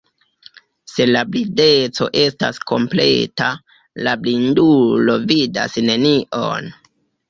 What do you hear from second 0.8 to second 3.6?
Se la blindeco estas kompleta,